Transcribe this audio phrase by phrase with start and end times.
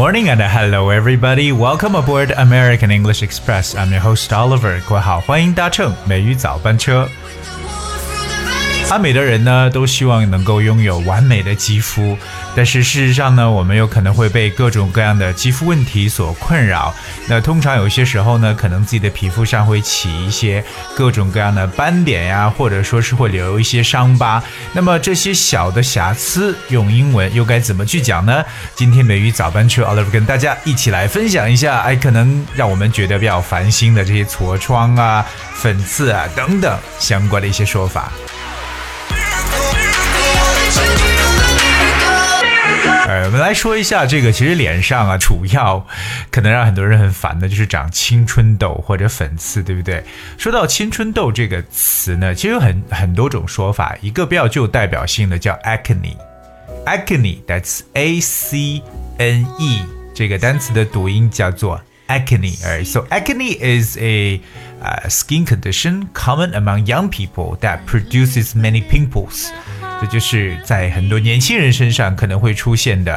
[0.00, 1.52] morning and hello everybody.
[1.52, 3.74] Welcome aboard American English Express.
[3.74, 4.80] I'm your host Oliver.
[4.88, 7.06] 各位好，欢迎搭乘美语早班车。
[8.91, 12.17] 阿美的人呢，都希望能够拥有完美的肌肤，
[12.53, 16.93] 但是事实上呢，我们有可能会被各种各样的肌肤问题所困扰。
[17.29, 20.61] 那通常有些时候呢，可能自己的皮肤上会起一些
[20.93, 24.43] 各种各样的斑点呀，或者说是会留一些伤疤。
[24.73, 28.43] 那么这些小的瑕疵，用英文又该怎么去讲呢？
[28.75, 38.11] 今天美语早班车 Oliver 跟大家一起来分享一下，哎，可能让我们觉得比较烦心的这些痤疮啊、粉刺啊等等相关的一些说法。
[43.20, 45.86] 呃，我们来说一下这个，其实脸上啊，主要
[46.30, 50.02] 可能让很多人很烦的就是长青春痘或者粉刺，对不对？
[50.38, 58.82] 说到青春痘这个词呢，其实有很很多种说法，一个比较具有代表性的叫 acne，acne，that's a c
[59.18, 59.82] n e，
[60.14, 64.40] 这个单词的读音叫做 acne，so acne is a
[64.82, 69.50] uh, skin condition common among young people that produces many pimples.
[70.00, 73.16] 这就是在很多年轻人身上可能会出现的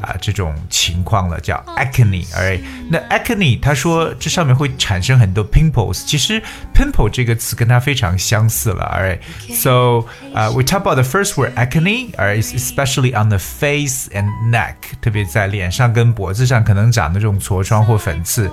[0.00, 2.24] 啊这种情况了，叫 acne。
[2.36, 6.04] 而那 acne，他说这上面会产生很多 pimples。
[6.06, 6.40] 其实
[6.74, 8.84] pimple 这个词跟它非常相似了。
[8.94, 18.50] Alright，so 啊，we talk about the first word acne，而 especially on the face and neck，特别在脸上跟脖子上可能长的这种痤疮或粉刺。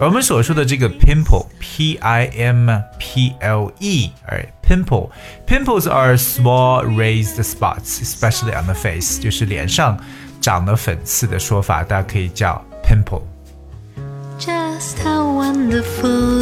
[0.00, 8.74] 而我们所说的这个 pimple，p i m p l e，哎 ，pimple，pimples are small raised spots, especially on the
[8.74, 9.98] face，就是脸上
[10.40, 13.22] 长了粉刺的说法，大家可以叫 pimple。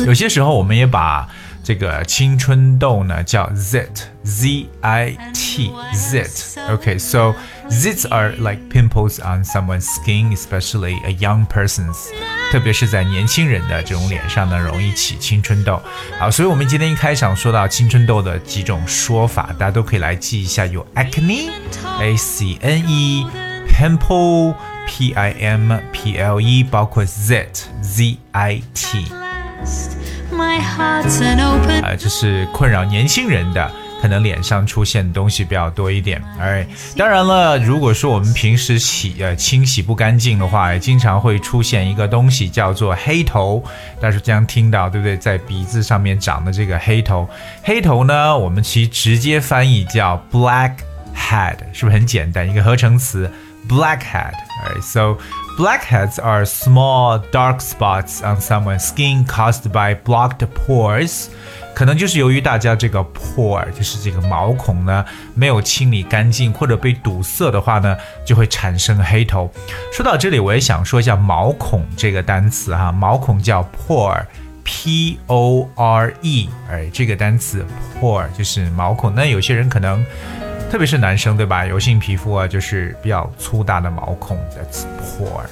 [0.07, 1.29] 有些时候我们也把
[1.65, 7.35] 这个青春痘呢叫 zit，z i t，zit。Okay，so
[7.69, 12.09] zits are like pimples on someone's skin, especially a young person's.
[12.54, 15.82] 特别是在年轻人的这种脸上呢，容易起青春痘。
[16.20, 23.94] 好，所以我们今天一开场说到青春痘的几种说法，大家都可以来记一下：有 acne，a c n e，pimple，p
[25.14, 29.08] i m p l e，包括 zit，z i t。
[31.82, 33.72] 啊，这是困扰年轻人的。
[34.04, 43.64] 可能脸上出现的东西比较多一点，哎，当然了，如果说我们平时洗呃清洗不干净的话，也经常会出现一个东西叫做黑头，
[44.02, 45.16] 大家经常听到，对不对？
[45.16, 47.26] 在鼻子上面长的这个黑头，
[47.64, 52.46] 黑头呢，我们其实直接翻译叫 blackhead，是不是很简单？
[52.50, 53.32] 一个合成词
[53.70, 55.18] blackhead，right？So
[55.58, 61.28] blackheads are small dark spots on someone's skin caused by blocked pores。
[61.74, 65.04] 可能就是由于大家这个 pore 就是这个毛孔呢
[65.34, 69.52] 没有清理干净，或者被堵塞的话呢，就会产生黑头。
[69.92, 77.66] 说到这里，我也想说一下毛孔这个单词哈，毛孔叫 pore，p o r e，哎，这个单词
[78.00, 79.14] pore 就是毛孔。
[79.14, 80.06] 那有些人可能，
[80.72, 84.66] 特别是男生对吧，油性皮肤啊，就是比较粗大的毛孔的
[85.02, 85.46] pore。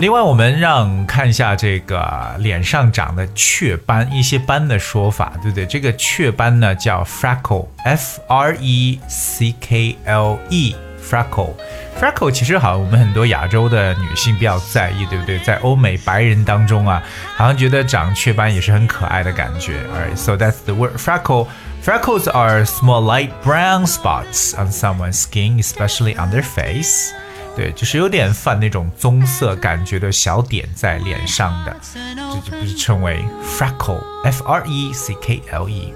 [0.00, 5.64] 另外，我们让看一下这个脸上长的雀斑，一些斑的说法，对不对？
[5.64, 15.38] 这个雀斑呢叫 freckle，f r e c k l e，freckle，freckle 其实好像我们很多亚洲的女性比较在意，对不对？
[15.38, 17.00] 在欧美白人当中啊，
[17.36, 19.74] 好像觉得长雀斑也是很可爱的感觉。
[19.94, 21.46] Alright, so that's the word freckle.
[21.84, 27.12] Freckles are small light brown spots on someone's skin, especially on their face.
[27.57, 35.91] 对，就是有点泛那种棕色感觉的小点在脸上的，这就不是称为 freckle，f r e c k l e。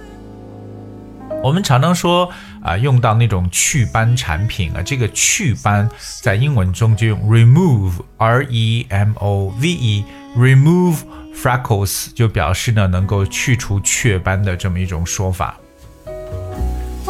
[1.44, 2.28] 我们常常说
[2.64, 5.88] 啊，用到那种祛斑产品啊，这个祛斑
[6.24, 10.98] 在英文中就用 remove，r e m o v e，remove
[11.36, 15.56] freckles 就表示呢能够去除雀斑的这么一种说法。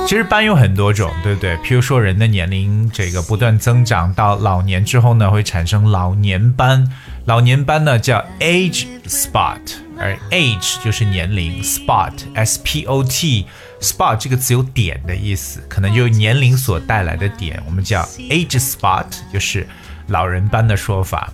[0.08, 1.56] 其实斑有很多种，对不对？
[1.60, 6.86] 譬如说人的年龄这个不断增长到老年之后呢，会产生老年斑。
[7.26, 9.60] 老年斑呢叫 age spot，
[9.98, 13.46] 而 age 就是年龄，spot s p o t
[13.80, 19.66] spot 这个词有点的意思，可能就是年龄所带来的点，我们叫 age spot，就是
[20.08, 21.32] 老人斑的说法。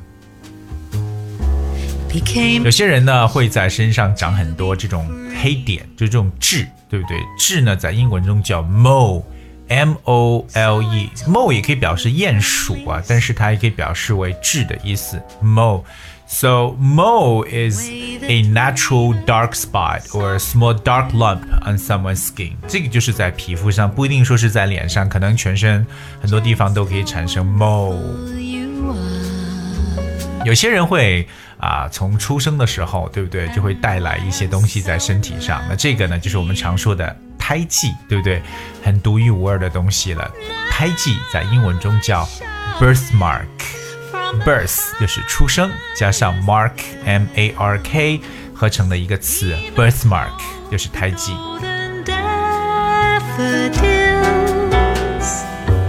[2.63, 5.09] 有些人呢会在身上长很多这种
[5.41, 7.17] 黑点，就这种痣，对不对？
[7.37, 15.83] 痣呢在英文中叫 mole，m o l e，mole 也可以表示鼹鼠啊，但是它也可以表示为痣的意思，mole。
[16.29, 17.89] So mole is
[18.23, 22.51] a natural dark spot or a small dark lump on someone's skin。
[22.67, 25.87] 这个就是在皮肤上，不一定说是在脸上，可能全身
[26.21, 27.95] 很多地方都可以产生 mole。
[30.43, 31.25] 有些人会
[31.59, 35.61] 啊，从出生的时候，对不对，就会带来一些东西在身体上。
[35.69, 38.41] 那这个呢，就是我们常说的胎记，对不对？
[38.83, 40.31] 很独一无二的东西了。
[40.69, 42.27] 胎记在英文中叫
[42.79, 43.45] birthmark。
[44.45, 46.73] birth 就是出生，加上 mark
[47.05, 48.19] m a r k
[48.53, 50.27] 合成的一个词，birthmark
[50.69, 51.33] 就是胎记。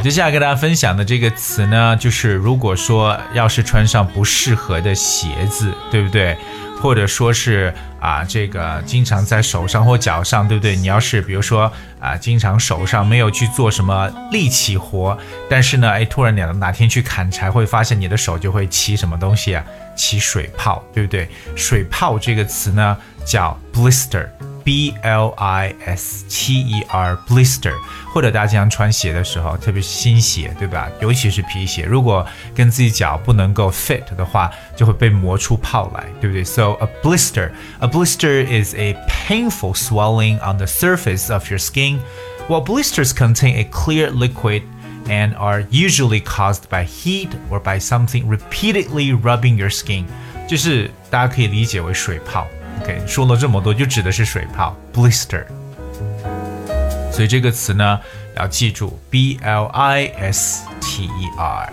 [0.03, 6.37] 接下来跟大家分享的这个词呢，就是如果说要是穿上不适合的鞋子，对不对？
[6.81, 10.77] 或者说是啊，这个经常在手上或脚上，对不对？
[10.77, 15.19] 你要是比如说啊，经常手上没有去做什么力气活，
[15.51, 19.65] 但是呢，哎，突然哪哪天去砍柴，会发现你的手就会起什么东西啊？
[19.97, 21.29] 起水泡，对不对？
[21.57, 22.97] 水泡这个词呢，
[23.27, 24.27] 叫 blister。
[24.68, 27.74] B L I S T E R blister，
[28.14, 30.90] 或者大家经常穿鞋的时候，特别是新鞋，对吧？
[31.02, 36.44] 尤其是皮鞋，如果跟自己脚不能够 fit 的话，就会被磨出泡来，对不对？
[36.44, 38.96] So a blister, a blister is a
[39.28, 42.00] painful swelling on the surface of your skin.
[42.48, 44.64] While blisters contain a clear liquid
[45.08, 50.06] and are usually caused by heat or by something repeatedly rubbing your skin，
[50.48, 52.48] 就是大家可以理解为水泡。
[52.83, 55.45] OK，说了这么多，就指的是水泡 blister。
[57.13, 58.01] 所以这个词呢，
[58.37, 61.73] 要记住 B L I S T E R。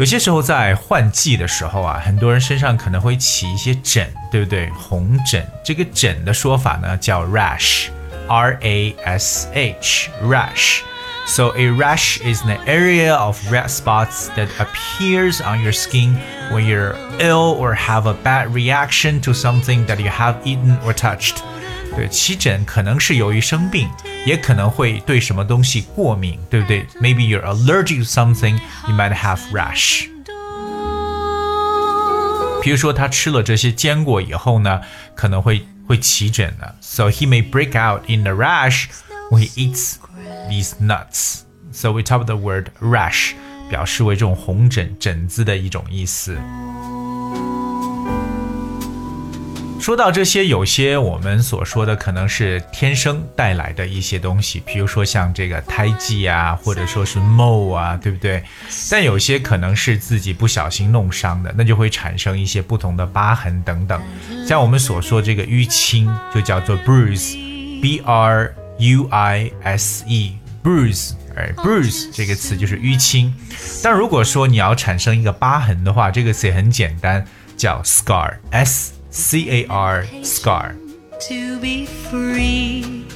[0.00, 4.70] 有些时候在换季的时候啊，很多人身上可能会起一些疹，对不对？
[4.70, 10.80] 红疹，这个疹的说法呢叫 rash，R A S H，rash。
[11.25, 16.15] So a rash is an area of red spots that appears on your skin
[16.51, 20.93] when you're ill or have a bad reaction to something that you have eaten or
[20.93, 21.41] touched.
[21.95, 23.89] 对，起疹可能是由于生病，
[24.25, 26.85] 也可能会对什么东西过敏，对不对？
[27.01, 30.07] Maybe you're allergic to something, you might have rash.
[32.61, 34.81] 比如说他吃了这些坚果以后呢，
[35.15, 36.75] 可能会会起疹的。
[36.81, 38.85] So he may break out in a rash
[39.32, 39.98] when he eats
[40.50, 41.44] these nuts.
[41.72, 43.32] So we talk the word rash，
[43.70, 46.36] 表示为这种红疹、疹子的一种意思。
[49.80, 58.44] 说到这些，有些我们所说的可能是天生带来的一些东西，比如说像这个胎记啊，或者说是 mole 啊，对不对？
[58.88, 64.00] 但有些可能是自己不小心弄伤的，那就会产生一些不同的疤痕等等。
[64.46, 70.32] 像我们所说这个淤青，就叫做 bruise，b r u i s e。
[70.64, 73.34] bruise，哎，bruise 这个词就是淤青。
[73.82, 77.26] 但如果说你要产生一个疤痕的话，这个词也很简单，
[77.56, 80.72] 叫 scar，s c a r，scar。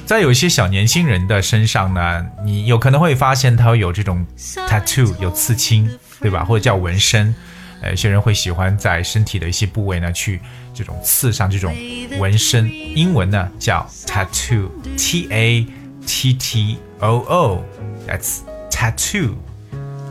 [0.05, 4.25] 在有一些小年轻人的身上呢，你有可能会发现他会有这种
[4.67, 5.89] tattoo，有刺青，
[6.19, 6.43] 对吧？
[6.43, 7.33] 或者叫纹身。
[7.81, 10.39] 呃，有些人会喜欢在身体的一些部位呢，去
[10.73, 11.75] 这种刺上这种
[12.19, 12.69] 纹身。
[12.95, 15.67] 英文呢叫 tattoo，t a
[16.05, 16.77] t t。
[16.99, 17.63] O O,
[18.07, 18.39] that's
[18.71, 19.35] tattoo.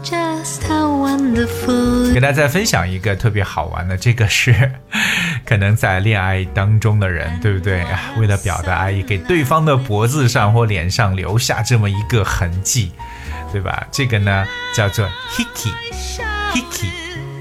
[0.05, 2.15] Just how wonderful.
[2.15, 4.71] 给大家再分享一个特别好玩的，这个是
[5.45, 8.13] 可能在恋爱当中的人，对不对啊？
[8.19, 12.93] 为了表达爱意，给对方的脖子上或脸上留下这么一个痕迹，
[13.51, 13.85] 对吧？
[13.91, 15.73] 这个呢叫做 hickey,
[16.55, 16.93] hickey,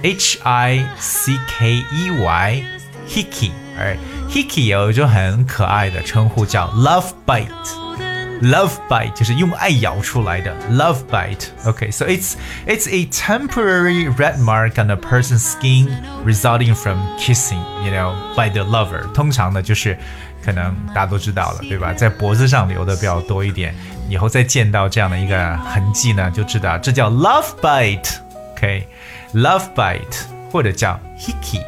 [0.04, 2.64] H I C K E Y,
[3.08, 3.50] hickey.
[3.78, 3.96] 而
[4.28, 11.48] hickey 有一种很可爱的称呼叫 love bite。Love bite 就是用爱咬出来的 love bite.
[11.66, 12.36] Okay, so it's
[12.66, 15.90] it's a temporary red mark on a person's skin
[16.24, 19.12] resulting from kissing, you know, by the lover.
[19.12, 19.94] 通常呢就是
[20.42, 21.92] 可能大家都知道了，对吧？
[21.92, 23.74] 在脖子上留的比较多一点，
[24.08, 28.16] 以后再见到这样的一个痕迹呢，就知道这叫 love bite.
[28.52, 28.88] OK,
[29.35, 31.61] Love bite 或者叫 hickey,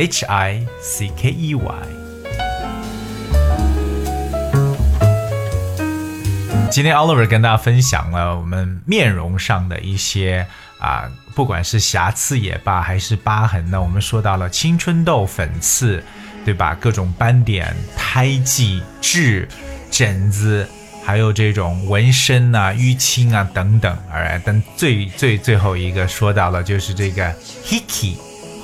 [0.00, 1.62] H I C K E Y.
[6.68, 10.44] 今天 Oliver 跟大家分享了我们面容上的一些
[10.80, 16.02] 啊，不管是瑕疵也罢，还是疤痕呢，我们说到了青春痘、粉刺，
[16.44, 16.76] 对吧？
[16.80, 19.46] 各种斑点、胎记、痣、
[19.92, 20.68] 疹子，
[21.04, 23.96] 还有这种纹身啊、淤青啊等等。
[24.10, 27.32] 而但最最最后一个说到了就是这个
[27.64, 28.14] hickey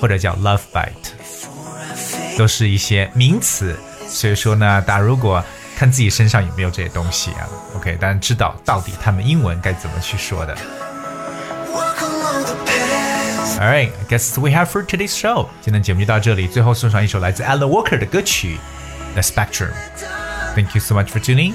[0.00, 3.76] 或者叫 love bite，都是一些名词。
[4.06, 5.44] 所以说呢，大家如果
[5.76, 10.56] 看自己身上有没有这些东西啊，OK，当然知道到底他们英文该怎么去说的。
[13.60, 15.48] Alright，guess we have for today's show。
[15.60, 18.56] 今天节目就到这里，最后送上一首来自 Alan Walker 的歌曲
[19.14, 19.70] 《The Spectrum》。
[20.54, 21.54] Thank you so much for tuning.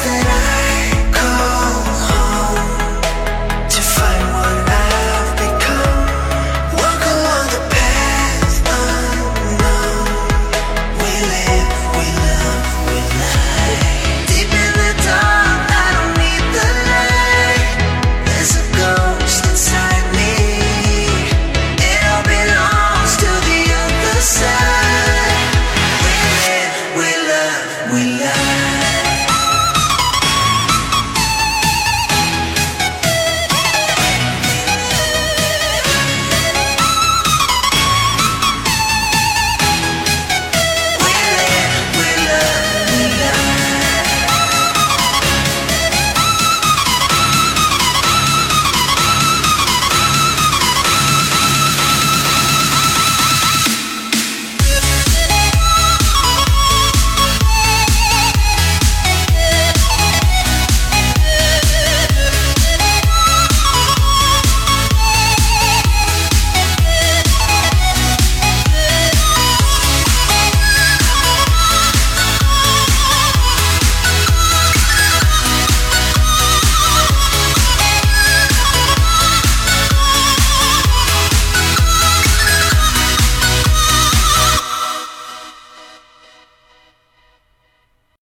[0.00, 0.21] We